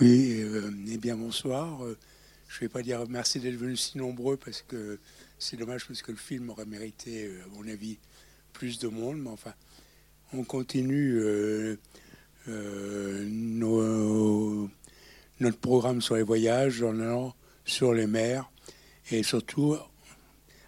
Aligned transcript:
Oui, 0.00 0.40
euh, 0.40 0.72
eh 0.88 0.98
bien 0.98 1.14
bonsoir. 1.16 1.84
Euh, 1.84 1.96
je 2.48 2.56
ne 2.56 2.60
vais 2.62 2.68
pas 2.68 2.82
dire 2.82 3.04
merci 3.08 3.38
d'être 3.38 3.54
venus 3.54 3.80
si 3.80 3.98
nombreux 3.98 4.36
parce 4.36 4.62
que 4.62 4.98
c'est 5.38 5.56
dommage 5.56 5.86
parce 5.86 6.02
que 6.02 6.10
le 6.10 6.16
film 6.16 6.50
aurait 6.50 6.64
mérité, 6.64 7.26
euh, 7.28 7.44
à 7.44 7.56
mon 7.56 7.68
avis, 7.68 7.98
plus 8.52 8.80
de 8.80 8.88
monde. 8.88 9.18
Mais 9.18 9.30
enfin, 9.30 9.54
on 10.32 10.42
continue 10.42 11.22
notre 15.38 15.58
programme 15.60 16.02
sur 16.02 16.16
les 16.16 16.24
voyages 16.24 16.82
en 16.82 16.98
allant 16.98 17.36
sur 17.64 17.94
les 17.94 18.08
mers 18.08 18.50
et 19.12 19.22
surtout 19.22 19.76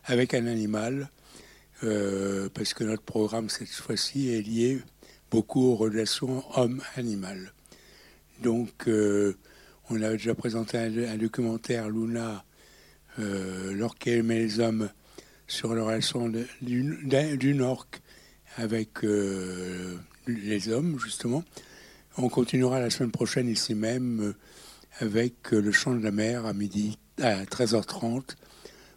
avec 0.04 0.34
un 0.34 0.46
animal 0.46 1.10
parce 1.80 2.74
que 2.74 2.84
notre 2.84 3.02
programme 3.02 3.48
cette 3.50 3.68
fois-ci 3.68 4.30
est 4.30 4.42
lié 4.42 4.80
beaucoup 5.30 5.64
aux 5.64 5.74
relations 5.74 6.44
homme-animal. 6.56 7.55
Donc, 8.42 8.88
euh, 8.88 9.36
on 9.90 10.02
avait 10.02 10.16
déjà 10.16 10.34
présenté 10.34 10.78
un, 10.78 11.16
documentaire, 11.16 11.88
Luna, 11.88 12.44
euh, 13.18 13.72
L'orque 13.72 14.06
et 14.06 14.22
les 14.22 14.60
hommes, 14.60 14.90
sur 15.46 15.74
la 15.74 15.84
relation 15.84 16.30
d'une 16.60 17.62
orque 17.62 18.00
avec 18.56 19.04
euh, 19.04 19.96
les 20.26 20.68
hommes, 20.68 20.98
justement. 20.98 21.44
On 22.18 22.28
continuera 22.28 22.80
la 22.80 22.90
semaine 22.90 23.12
prochaine 23.12 23.48
ici 23.48 23.74
même 23.74 24.20
euh, 24.20 24.34
avec 24.98 25.50
le 25.52 25.70
chant 25.70 25.94
de 25.94 26.02
la 26.02 26.10
mer 26.10 26.46
à 26.46 26.52
midi, 26.52 26.98
à 27.20 27.44
13h30 27.44 28.34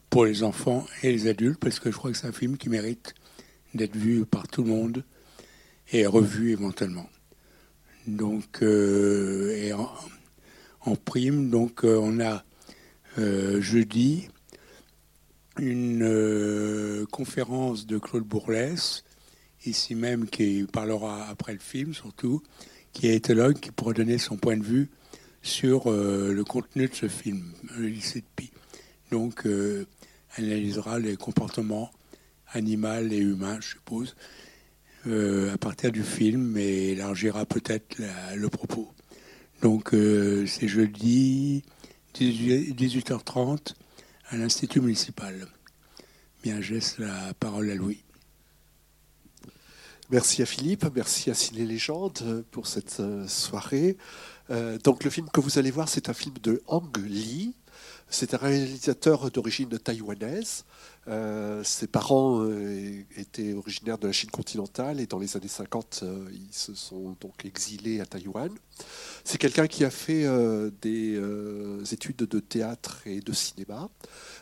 pour 0.09 0.25
les 0.25 0.43
enfants 0.43 0.87
et 1.03 1.11
les 1.11 1.27
adultes, 1.27 1.59
parce 1.59 1.79
que 1.79 1.91
je 1.91 1.97
crois 1.97 2.11
que 2.11 2.17
c'est 2.17 2.27
un 2.27 2.31
film 2.31 2.57
qui 2.57 2.69
mérite 2.69 3.13
d'être 3.75 3.95
vu 3.95 4.25
par 4.25 4.47
tout 4.47 4.63
le 4.63 4.69
monde 4.69 5.03
et 5.91 6.05
revu 6.05 6.51
éventuellement. 6.51 7.07
Donc, 8.07 8.63
euh, 8.63 9.73
en, 10.81 10.95
prime, 10.95 11.49
donc 11.49 11.83
euh, 11.83 11.99
on 12.01 12.19
a 12.19 12.43
euh, 13.17 13.61
jeudi 13.61 14.29
une 15.57 17.05
conférence 17.11 17.85
de 17.85 17.97
Claude 17.97 18.23
Bourlès, 18.23 19.03
ici 19.65 19.95
même, 19.95 20.27
qui 20.27 20.65
parlera 20.71 21.27
après 21.27 21.53
le 21.53 21.59
film 21.59 21.93
surtout, 21.93 22.41
qui 22.93 23.07
est 23.07 23.15
éthologue, 23.15 23.59
qui 23.59 23.71
pourra 23.71 23.91
donner 23.91 24.17
son 24.17 24.37
point 24.37 24.55
de 24.55 24.63
vue 24.63 24.89
sur 25.41 25.91
le 25.91 26.43
contenu 26.43 26.87
de 26.87 26.93
ce 26.93 27.09
film, 27.09 27.51
le 27.77 27.87
lycée 27.87 28.21
de 28.21 28.25
Pi. 28.37 28.51
Donc, 29.11 29.45
analysera 30.37 30.97
les 30.97 31.17
comportements 31.17 31.91
animaux 32.53 33.11
et 33.11 33.17
humains, 33.17 33.59
je 33.59 33.69
suppose, 33.71 34.15
euh, 35.07 35.53
à 35.53 35.57
partir 35.57 35.91
du 35.91 36.03
film 36.03 36.57
et 36.57 36.89
élargira 36.91 37.45
peut-être 37.45 38.01
le 38.35 38.49
propos. 38.49 38.91
Donc 39.61 39.93
euh, 39.93 40.45
c'est 40.45 40.67
jeudi 40.67 41.63
18h30 42.15 43.73
à 44.29 44.37
l'Institut 44.37 44.81
municipal. 44.81 45.47
Bien, 46.43 46.61
je 46.61 46.75
laisse 46.75 46.97
la 46.97 47.33
parole 47.39 47.69
à 47.69 47.75
Louis. 47.75 48.03
Merci 50.09 50.41
à 50.41 50.45
Philippe, 50.45 50.85
merci 50.95 51.29
à 51.29 51.33
Ciné 51.33 51.65
Légende 51.65 52.43
pour 52.51 52.67
cette 52.67 52.99
euh, 52.99 53.27
soirée. 53.27 53.95
Donc 54.83 55.03
le 55.03 55.09
film 55.09 55.29
que 55.29 55.39
vous 55.41 55.59
allez 55.59 55.71
voir, 55.71 55.89
c'est 55.89 56.09
un 56.09 56.13
film 56.13 56.35
de 56.41 56.61
Hang 56.67 56.97
Lee. 56.97 57.55
C'est 58.09 58.33
un 58.33 58.37
réalisateur 58.37 59.29
d'origine 59.29 59.69
taïwanaise 59.77 60.65
euh, 61.09 61.63
ses 61.63 61.87
parents 61.87 62.43
euh, 62.43 63.03
étaient 63.17 63.53
originaires 63.53 63.97
de 63.97 64.05
la 64.05 64.13
Chine 64.13 64.29
continentale 64.29 64.99
et 64.99 65.07
dans 65.07 65.17
les 65.17 65.37
années 65.37 65.47
50, 65.47 66.01
euh, 66.03 66.29
ils 66.31 66.53
se 66.53 66.75
sont 66.75 67.15
donc 67.19 67.45
exilés 67.45 67.99
à 67.99 68.05
Taïwan. 68.05 68.51
C'est 69.23 69.39
quelqu'un 69.39 69.65
qui 69.65 69.83
a 69.85 69.89
fait 69.89 70.25
des 70.81 71.19
études 71.91 72.17
de 72.17 72.39
théâtre 72.39 73.01
et 73.05 73.19
de 73.19 73.33
cinéma, 73.33 73.89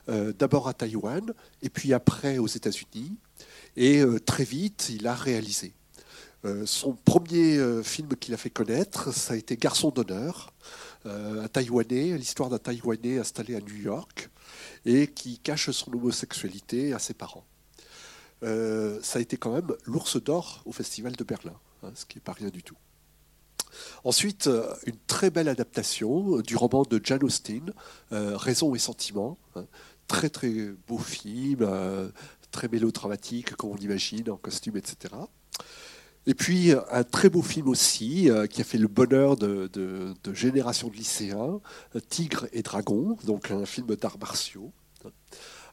d'abord 0.07 0.67
à 0.67 0.73
Taïwan 0.73 1.33
et 1.63 1.69
puis 1.69 1.93
après 1.93 2.37
aux 2.37 2.47
États-Unis. 2.47 3.17
Et 3.75 4.03
très 4.25 4.43
vite, 4.43 4.89
il 4.89 5.07
a 5.07 5.15
réalisé. 5.15 5.73
Son 6.65 6.93
premier 6.93 7.59
film 7.83 8.15
qu'il 8.15 8.33
a 8.33 8.37
fait 8.37 8.49
connaître, 8.49 9.13
ça 9.13 9.33
a 9.33 9.35
été 9.35 9.57
Garçon 9.57 9.89
d'honneur, 9.89 10.53
un 11.05 11.47
Taïwanais, 11.47 12.17
l'histoire 12.17 12.49
d'un 12.49 12.59
Taïwanais 12.59 13.19
installé 13.19 13.55
à 13.55 13.59
New 13.59 13.75
York 13.75 14.29
et 14.85 15.07
qui 15.07 15.39
cache 15.39 15.71
son 15.71 15.93
homosexualité 15.93 16.93
à 16.93 16.99
ses 16.99 17.13
parents. 17.13 17.45
Euh, 18.43 18.99
ça 19.01 19.19
a 19.19 19.21
été 19.21 19.37
quand 19.37 19.53
même 19.53 19.71
l'ours 19.85 20.21
d'or 20.21 20.61
au 20.65 20.71
Festival 20.71 21.15
de 21.15 21.23
Berlin, 21.23 21.55
hein, 21.83 21.91
ce 21.95 22.05
qui 22.05 22.17
n'est 22.17 22.21
pas 22.21 22.33
rien 22.33 22.49
du 22.49 22.63
tout. 22.63 22.77
Ensuite, 24.03 24.47
euh, 24.47 24.73
une 24.85 24.97
très 25.07 25.29
belle 25.29 25.49
adaptation 25.49 26.39
du 26.39 26.55
roman 26.55 26.83
de 26.83 27.01
Jane 27.03 27.23
Austen, 27.23 27.73
euh, 28.11 28.37
Raison 28.37 28.75
et 28.75 28.79
sentiment. 28.79 29.37
Hein. 29.55 29.65
très 30.07 30.29
très 30.29 30.69
beau 30.87 30.97
film, 30.97 31.67
très 32.51 32.69
mélodramatique, 32.69 33.55
comme 33.55 33.71
on 33.71 33.75
l'imagine, 33.75 34.29
en 34.29 34.37
costume, 34.37 34.77
etc. 34.77 35.13
Et 36.27 36.35
puis 36.35 36.73
un 36.91 37.03
très 37.03 37.29
beau 37.29 37.41
film 37.41 37.67
aussi, 37.69 38.29
qui 38.51 38.61
a 38.61 38.63
fait 38.63 38.77
le 38.77 38.87
bonheur 38.87 39.37
de, 39.37 39.69
de 39.73 40.33
générations 40.33 40.89
de 40.89 40.95
lycéens, 40.95 41.61
Tigre 42.09 42.47
et 42.51 42.61
Dragon, 42.61 43.17
donc 43.25 43.49
un 43.49 43.65
film 43.65 43.87
d'arts 43.95 44.19
martiaux. 44.19 44.71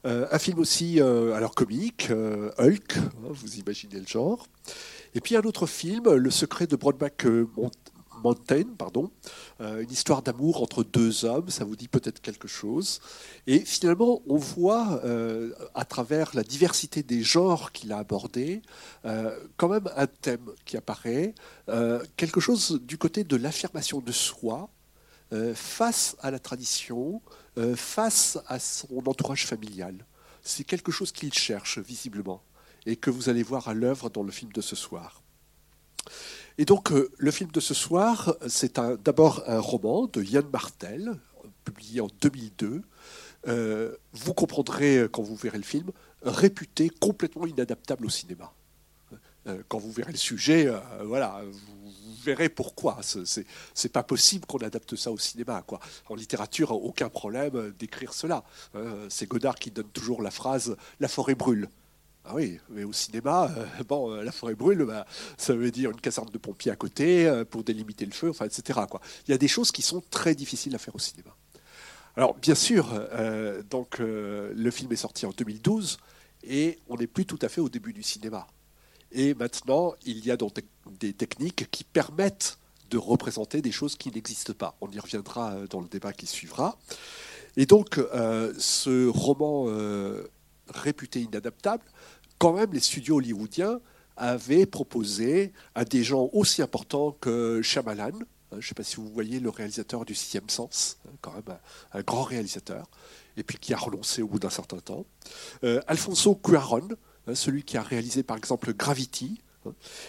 Euh, 0.06 0.26
un 0.30 0.38
film 0.38 0.58
aussi, 0.58 1.00
euh, 1.00 1.32
alors 1.32 1.54
comique, 1.54 2.08
euh, 2.10 2.50
Hulk, 2.58 2.96
hein, 2.98 3.30
vous 3.30 3.56
imaginez 3.56 3.98
le 3.98 4.06
genre. 4.06 4.46
Et 5.14 5.20
puis 5.20 5.36
un 5.36 5.42
autre 5.42 5.66
film, 5.66 6.12
Le 6.12 6.30
secret 6.30 6.66
de 6.66 6.76
Broadback 6.76 7.26
Pardon, 8.78 9.10
une 9.60 9.90
histoire 9.90 10.22
d'amour 10.22 10.62
entre 10.62 10.82
deux 10.82 11.24
hommes, 11.24 11.50
ça 11.50 11.64
vous 11.64 11.76
dit 11.76 11.88
peut-être 11.88 12.20
quelque 12.20 12.48
chose. 12.48 13.00
Et 13.46 13.60
finalement, 13.60 14.22
on 14.26 14.36
voit 14.36 15.02
à 15.74 15.84
travers 15.84 16.34
la 16.34 16.42
diversité 16.42 17.02
des 17.02 17.22
genres 17.22 17.72
qu'il 17.72 17.92
a 17.92 17.98
abordés, 17.98 18.62
quand 19.56 19.68
même 19.68 19.88
un 19.96 20.06
thème 20.06 20.50
qui 20.64 20.76
apparaît, 20.76 21.34
quelque 22.16 22.40
chose 22.40 22.80
du 22.82 22.98
côté 22.98 23.24
de 23.24 23.36
l'affirmation 23.36 24.00
de 24.00 24.12
soi 24.12 24.70
face 25.54 26.16
à 26.20 26.30
la 26.30 26.38
tradition, 26.38 27.20
euh, 27.56 27.76
face 27.76 28.36
à 28.48 28.58
son 28.58 29.06
entourage 29.06 29.46
familial. 29.46 29.94
C'est 30.42 30.64
quelque 30.64 30.90
chose 30.90 31.12
qu'il 31.12 31.32
cherche 31.32 31.78
visiblement 31.78 32.42
et 32.84 32.96
que 32.96 33.10
vous 33.10 33.28
allez 33.28 33.44
voir 33.44 33.68
à 33.68 33.74
l'œuvre 33.74 34.10
dans 34.10 34.24
le 34.24 34.32
film 34.32 34.50
de 34.52 34.60
ce 34.60 34.74
soir. 34.74 35.22
Et 36.58 36.64
donc, 36.64 36.92
euh, 36.92 37.10
le 37.18 37.30
film 37.30 37.50
de 37.50 37.60
ce 37.60 37.74
soir, 37.74 38.36
c'est 38.46 38.80
d'abord 39.02 39.42
un 39.46 39.58
roman 39.58 40.06
de 40.06 40.22
Yann 40.22 40.46
Martel, 40.52 41.14
publié 41.64 42.00
en 42.00 42.08
2002. 42.20 42.82
Euh, 43.46 43.96
vous 44.12 44.34
comprendrez, 44.34 45.06
quand 45.10 45.22
vous 45.22 45.36
verrez 45.36 45.58
le 45.58 45.64
film, 45.64 45.90
réputé 46.22 46.90
complètement 46.90 47.46
inadaptable 47.46 48.06
au 48.06 48.10
cinéma. 48.10 48.52
quand 49.68 49.78
vous 49.78 49.92
verrez 49.92 50.12
le 50.12 50.18
sujet, 50.18 50.72
voilà, 51.04 51.42
vous 51.44 52.14
verrez 52.24 52.48
pourquoi. 52.48 53.00
C'est 53.02 53.92
pas 53.92 54.02
possible 54.02 54.46
qu'on 54.46 54.58
adapte 54.58 54.96
ça 54.96 55.12
au 55.12 55.18
cinéma. 55.18 55.62
Quoi. 55.66 55.80
En 56.08 56.14
littérature, 56.14 56.72
aucun 56.72 57.08
problème 57.08 57.72
d'écrire 57.78 58.12
cela. 58.14 58.44
Euh, 58.74 59.06
c'est 59.10 59.26
Godard 59.26 59.56
qui 59.56 59.70
donne 59.70 59.88
toujours 59.88 60.22
la 60.22 60.30
phrase 60.30 60.76
La 61.00 61.08
forêt 61.08 61.34
brûle. 61.34 61.68
Ah 62.26 62.34
oui, 62.34 62.58
mais 62.70 62.84
au 62.84 62.92
cinéma, 62.92 63.50
euh, 63.56 63.84
bon, 63.86 64.10
euh, 64.10 64.22
la 64.22 64.32
forêt 64.32 64.54
brûle, 64.54 64.84
bah, 64.84 65.06
ça 65.36 65.54
veut 65.54 65.70
dire 65.70 65.90
une 65.90 66.00
caserne 66.00 66.30
de 66.30 66.38
pompiers 66.38 66.72
à 66.72 66.76
côté 66.76 67.44
pour 67.50 67.64
délimiter 67.64 68.06
le 68.06 68.12
feu, 68.12 68.30
enfin, 68.30 68.46
etc. 68.46 68.80
Il 69.26 69.30
y 69.30 69.34
a 69.34 69.38
des 69.38 69.48
choses 69.48 69.70
qui 69.70 69.82
sont 69.82 70.02
très 70.10 70.34
difficiles 70.34 70.74
à 70.74 70.78
faire 70.78 70.94
au 70.94 70.98
cinéma. 70.98 71.36
Alors, 72.16 72.34
bien 72.34 72.54
sûr, 72.54 72.88
donc, 73.68 73.98
le 73.98 74.70
film 74.70 74.92
est 74.92 74.96
sorti 74.96 75.26
en 75.26 75.32
2012 75.36 75.98
et 76.44 76.78
on 76.88 76.96
n'est 76.96 77.08
plus 77.08 77.26
tout 77.26 77.38
à 77.42 77.48
fait 77.48 77.60
au 77.60 77.68
début 77.68 77.92
du 77.92 78.02
cinéma. 78.02 78.46
Et 79.12 79.34
maintenant, 79.34 79.94
il 80.04 80.24
y 80.24 80.30
a 80.30 80.36
des 81.00 81.12
techniques 81.12 81.70
qui 81.70 81.84
permettent 81.84 82.58
de 82.90 82.98
représenter 82.98 83.62
des 83.62 83.72
choses 83.72 83.96
qui 83.96 84.10
n'existent 84.10 84.52
pas. 84.52 84.76
On 84.80 84.90
y 84.90 84.98
reviendra 84.98 85.52
euh, 85.52 85.66
dans 85.68 85.80
le 85.80 85.88
débat 85.88 86.12
qui 86.12 86.26
suivra. 86.26 86.76
Et 87.56 87.66
donc, 87.66 87.98
euh, 87.98 88.52
ce 88.58 89.08
roman 89.08 89.66
euh, 89.68 90.26
réputé 90.68 91.20
inadaptable, 91.20 91.84
quand 92.38 92.52
même, 92.52 92.72
les 92.72 92.80
studios 92.80 93.16
hollywoodiens 93.16 93.80
avaient 94.16 94.66
proposé 94.66 95.52
à 95.74 95.84
des 95.84 96.04
gens 96.04 96.28
aussi 96.32 96.62
importants 96.62 97.12
que 97.12 97.62
Shyamalan, 97.62 98.12
hein, 98.12 98.20
je 98.52 98.56
ne 98.56 98.62
sais 98.62 98.74
pas 98.74 98.84
si 98.84 98.96
vous 98.96 99.08
voyez 99.08 99.40
le 99.40 99.50
réalisateur 99.50 100.04
du 100.04 100.14
Sixième 100.14 100.48
Sens, 100.48 100.98
hein, 101.06 101.12
quand 101.20 101.32
même 101.32 101.58
un, 101.92 102.02
grand 102.02 102.22
réalisateur, 102.22 102.88
et 103.36 103.42
puis 103.42 103.58
qui 103.58 103.74
a 103.74 103.76
renoncé 103.76 104.22
au 104.22 104.28
bout 104.28 104.38
d'un 104.38 104.50
certain 104.50 104.78
temps. 104.78 105.04
Alfonso 105.86 106.36
Cuaron, 106.36 106.88
Hein, 107.26 107.34
celui 107.34 107.62
qui 107.62 107.76
a 107.76 107.82
réalisé 107.82 108.22
par 108.22 108.36
exemple 108.36 108.72
Gravity. 108.74 109.40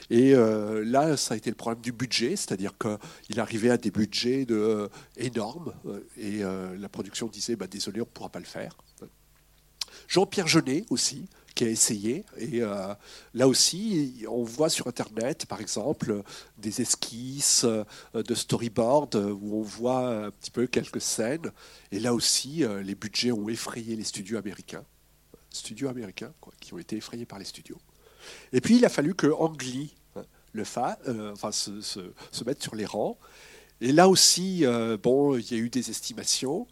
Et 0.10 0.36
euh, 0.36 0.84
là, 0.84 1.16
ça 1.16 1.34
a 1.34 1.38
été 1.38 1.50
le 1.50 1.56
problème 1.56 1.82
du 1.82 1.94
budget, 1.94 2.36
c'est-à-dire 2.36 2.74
qu'il 2.78 3.40
arrivait 3.40 3.70
à 3.70 3.78
des 3.78 3.90
budgets 3.90 4.46
euh, 4.52 4.90
énormes 5.16 5.74
euh, 5.86 6.02
et 6.18 6.42
la 6.78 6.90
production 6.90 7.28
disait 7.28 7.56
bah, 7.56 7.68
désolé, 7.68 8.02
on 8.02 8.06
ne 8.06 8.10
pourra 8.10 8.30
pas 8.30 8.40
le 8.40 8.46
faire. 8.46 8.76
Jean-Pierre 10.08 10.48
Jeunet 10.48 10.86
aussi, 10.90 11.28
qui 11.56 11.64
a 11.64 11.70
essayé. 11.70 12.26
Et 12.38 12.62
euh, 12.62 12.94
là 13.34 13.48
aussi, 13.48 14.26
on 14.30 14.44
voit 14.44 14.70
sur 14.70 14.88
Internet, 14.88 15.46
par 15.46 15.62
exemple, 15.62 16.22
des 16.58 16.82
esquisses 16.82 17.64
euh, 17.64 17.84
de 18.14 18.36
storyboard 18.36 19.16
où 19.16 19.58
on 19.58 19.62
voit 19.62 20.26
un 20.26 20.32
petit 20.32 20.52
peu 20.52 20.68
quelques 20.68 21.02
scènes. 21.02 21.52
Et 21.92 22.00
là 22.00 22.14
aussi, 22.14 22.64
les 22.84 22.96
budgets 22.96 23.32
ont 23.32 23.48
effrayé 23.48 23.96
les 23.96 24.04
studios 24.04 24.38
américains. 24.38 24.84
Studios 25.50 25.88
américains, 25.88 26.34
quoi, 26.42 26.54
qui 26.60 26.74
ont 26.74 26.78
été 26.78 26.98
effrayés 26.98 27.26
par 27.26 27.40
les 27.40 27.46
studios. 27.46 27.78
Et 28.52 28.60
puis, 28.60 28.78
il 28.78 28.86
a 28.86 28.90
fallu 28.90 29.16
que 29.16 29.28
Ang 29.28 29.58
hein, 30.16 30.22
le 30.52 30.64
fa, 30.66 31.00
enfin, 31.32 31.52
se, 31.52 31.80
se, 31.80 32.44
mette 32.46 32.62
sur 32.62 32.76
les 32.76 32.86
rangs. 32.86 33.18
Et 33.80 33.94
là 33.94 34.10
aussi, 34.10 34.66
bon, 35.02 35.38
il 35.38 35.52
y 35.52 35.54
a 35.54 35.58
eu 35.58 35.70
des 35.70 35.90
estimations. 35.90 36.68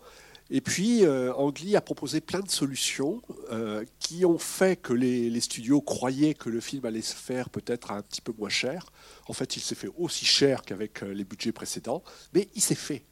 Et 0.50 0.62
puis, 0.62 1.06
euh, 1.06 1.34
Angli 1.34 1.76
a 1.76 1.82
proposé 1.82 2.22
plein 2.22 2.42
de 2.42 2.50
solutions 2.50 3.22
euh, 3.52 3.86
qui 4.00 4.26
ont 4.26 4.38
fait 4.38 4.76
que 4.76 4.94
les, 4.94 5.40
studios 5.40 5.82
croyaient 5.82 6.34
que 6.34 6.50
le 6.50 6.60
film 6.60 6.86
allait 6.86 7.02
se 7.02 7.16
faire 7.16 7.50
peut-être 7.50 7.92
un 7.92 8.02
petit 8.02 8.22
peu 8.22 8.34
moins 8.38 8.50
cher. 8.50 8.92
En 9.28 9.34
fait, 9.34 9.56
il 9.56 9.62
s'est 9.62 9.76
fait 9.76 9.90
aussi 9.98 10.26
cher 10.26 10.64
qu'avec 10.64 11.04
euh, 11.04 11.14
les 11.14 11.24
budgets 11.24 11.52
précédents, 11.52 12.04
mais 12.34 12.50
il 12.56 12.62
s'est 12.62 12.76
fait. 12.76 13.04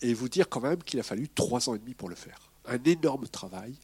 Et 0.00 0.12
vous 0.12 0.28
dire 0.28 0.48
quand 0.48 0.60
même 0.60 0.82
qu'il 0.82 1.00
a 1.00 1.02
fallu 1.02 1.28
trois 1.28 1.68
ans 1.68 1.74
et 1.74 1.78
demi 1.78 1.94
pour 1.94 2.08
le 2.08 2.14
faire. 2.14 2.50
Un 2.66 2.82
énorme 2.84 3.28
travail, 3.28 3.74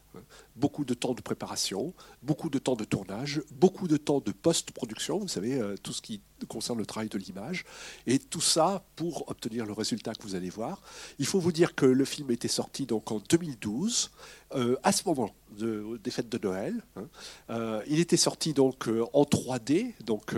beaucoup 0.56 0.84
de 0.84 0.94
temps 0.94 1.14
de 1.14 1.20
préparation, 1.20 1.94
beaucoup 2.22 2.50
de 2.50 2.58
temps 2.58 2.76
de 2.76 2.84
tournage, 2.84 3.43
beaucoup 3.50 3.88
de 3.88 3.96
temps 3.96 4.20
de 4.20 4.32
post-production, 4.32 5.19
vous 5.19 5.28
savez, 5.28 5.61
euh, 5.61 5.76
tout 5.82 5.93
ce 5.93 6.02
qui 6.02 6.20
concerne 6.49 6.78
le 6.78 6.87
travail 6.87 7.08
de 7.08 7.19
l'image, 7.19 7.64
et 8.06 8.19
tout 8.19 8.40
ça 8.40 8.84
pour 8.96 9.31
obtenir 9.31 9.64
le 9.64 9.72
résultat 9.72 10.14
que 10.14 10.22
vous 10.22 10.34
allez 10.34 10.50
voir. 10.50 10.82
Il 11.19 11.26
faut 11.26 11.40
vous 11.40 11.52
dire 11.52 11.75
que 11.75 11.87
le 11.87 12.05
film 12.05 12.31
était 12.31 12.49
sorti 12.49 12.87
donc 12.87 13.11
en 13.11 13.20
2012, 13.31 14.11
euh, 14.55 14.76
à 14.82 14.93
ce 14.93 15.02
moment 15.06 15.34
de, 15.56 15.99
des 16.02 16.11
fêtes 16.11 16.28
de 16.28 16.38
Noël. 16.38 16.84
Hein. 16.96 17.08
Euh, 17.50 17.82
il 17.87 17.99
était 17.99 18.19
sorti 18.19 18.52
donc 18.52 18.88
en 19.12 19.22
3D, 19.22 19.94
donc 20.05 20.34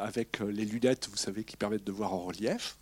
avec 0.00 0.40
les 0.40 0.64
lunettes, 0.64 1.08
vous 1.10 1.16
savez, 1.16 1.44
qui 1.44 1.56
permettent 1.56 1.84
de 1.84 1.92
voir 1.92 2.14
en 2.14 2.20
relief. 2.20 2.78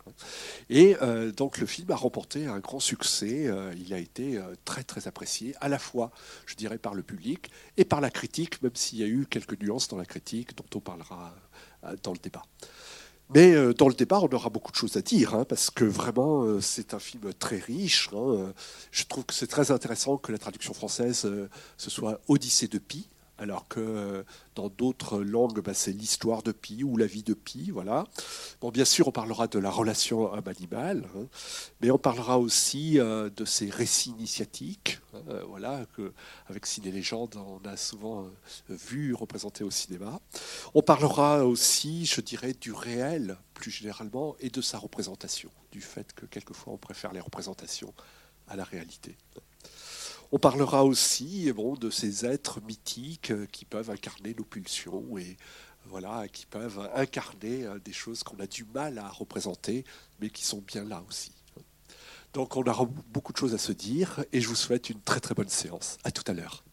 Et 0.69 0.95
donc 1.35 1.57
le 1.57 1.65
film 1.65 1.91
a 1.91 1.95
remporté 1.95 2.45
un 2.45 2.59
grand 2.59 2.79
succès. 2.79 3.49
il 3.77 3.93
a 3.93 3.97
été 3.97 4.39
très 4.63 4.83
très 4.83 5.07
apprécié, 5.07 5.55
à 5.59 5.67
la 5.67 5.79
fois 5.79 6.11
je 6.45 6.55
dirais, 6.55 6.77
par 6.77 6.93
le 6.93 7.03
public 7.03 7.49
et 7.77 7.85
par 7.85 8.01
la 8.01 8.09
critique, 8.09 8.61
même 8.61 8.75
s'il 8.75 8.99
y 8.99 9.03
a 9.03 9.07
eu 9.07 9.25
quelques 9.29 9.59
nuances 9.61 9.87
dans 9.87 9.97
la 9.97 10.05
critique 10.05 10.55
dont 10.55 10.65
on 10.75 10.79
parlera 10.79 11.33
euh, 11.83 11.95
dans 12.03 12.13
le 12.13 12.19
débat. 12.19 12.43
Mais 13.33 13.53
euh, 13.53 13.73
dans 13.73 13.87
le 13.87 13.93
débat, 13.93 14.19
on 14.19 14.27
aura 14.27 14.49
beaucoup 14.49 14.71
de 14.71 14.77
choses 14.77 14.97
à 14.97 15.01
dire, 15.01 15.33
hein, 15.33 15.45
parce 15.45 15.71
que 15.71 15.85
vraiment, 15.85 16.43
euh, 16.43 16.61
c'est 16.61 16.93
un 16.93 16.99
film 16.99 17.33
très 17.33 17.57
riche. 17.57 18.09
Hein. 18.13 18.53
Je 18.91 19.05
trouve 19.05 19.25
que 19.25 19.33
c'est 19.33 19.47
très 19.47 19.71
intéressant 19.71 20.17
que 20.17 20.31
la 20.31 20.37
traduction 20.37 20.73
française, 20.73 21.27
ce 21.77 21.89
soit 21.89 22.21
Odyssée 22.27 22.67
de 22.67 22.77
Pi, 22.77 23.07
alors 23.37 23.67
que 23.67 23.79
euh, 23.79 24.23
dans 24.55 24.69
d'autres 24.69 25.19
langues, 25.19 25.61
bah, 25.61 25.73
c'est 25.73 25.91
l'histoire 25.91 26.43
de 26.43 26.51
Pi 26.51 26.83
ou 26.83 26.97
la 26.97 27.07
vie 27.07 27.23
de 27.23 27.33
Pi. 27.33 27.71
Voilà. 27.71 28.05
Bon, 28.61 28.69
bien 28.69 28.85
sûr, 28.85 29.07
on 29.07 29.11
parlera 29.11 29.47
de 29.47 29.59
la 29.59 29.71
relation 29.71 30.31
homme-animal, 30.31 31.03
hein, 31.15 31.25
mais 31.81 31.89
on 31.89 31.97
parlera 31.97 32.39
aussi 32.39 32.99
euh, 32.99 33.29
de 33.35 33.45
ces 33.45 33.69
récits 33.69 34.11
initiatiques. 34.11 34.99
Hein, 35.13 35.21
euh, 35.29 35.43
voilà, 35.47 35.85
que, 35.95 36.13
avec 36.47 36.65
Ciné 36.65 36.91
Légende, 36.91 37.35
on 37.35 37.67
a 37.67 37.75
souvent 37.75 38.27
vu 38.69 39.13
représentés 39.13 39.63
au 39.63 39.71
cinéma. 39.71 40.19
On 40.73 40.81
parlera 40.81 41.45
aussi, 41.45 42.05
je 42.05 42.21
dirais, 42.21 42.53
du 42.53 42.71
réel 42.71 43.37
plus 43.53 43.71
généralement 43.71 44.35
et 44.39 44.49
de 44.49 44.61
sa 44.61 44.77
représentation, 44.77 45.49
du 45.71 45.81
fait 45.81 46.13
que 46.13 46.25
quelquefois 46.25 46.73
on 46.73 46.77
préfère 46.77 47.13
les 47.13 47.19
représentations 47.19 47.93
à 48.47 48.55
la 48.55 48.63
réalité. 48.63 49.17
On 50.35 50.39
parlera 50.39 50.83
aussi 50.83 51.51
bon, 51.53 51.75
de 51.75 51.91
ces 51.91 52.25
êtres 52.25 52.59
mythiques 52.61 53.29
euh, 53.29 53.45
qui 53.51 53.65
peuvent 53.65 53.91
incarner 53.91 54.33
nos 54.35 54.43
pulsions 54.43 55.15
et 55.15 55.37
voilà, 55.85 56.27
qui 56.27 56.47
peuvent 56.47 56.89
incarner 56.95 57.65
euh, 57.65 57.77
des 57.77 57.93
choses 57.93 58.23
qu'on 58.23 58.39
a 58.39 58.47
du 58.47 58.65
mal 58.73 58.97
à 58.97 59.09
représenter, 59.09 59.85
mais 60.19 60.31
qui 60.31 60.43
sont 60.43 60.63
bien 60.65 60.85
là 60.85 61.03
aussi. 61.07 61.33
Donc 62.33 62.57
on 62.57 62.63
aura 62.63 62.85
beaucoup 63.09 63.31
de 63.31 63.37
choses 63.37 63.53
à 63.53 63.59
se 63.59 63.73
dire 63.73 64.25
et 64.33 64.41
je 64.41 64.47
vous 64.47 64.55
souhaite 64.55 64.89
une 64.89 65.01
très 65.01 65.19
très 65.19 65.35
bonne 65.35 65.49
séance. 65.49 65.99
À 66.03 66.09
tout 66.09 66.23
à 66.25 66.33
l'heure. 66.33 66.63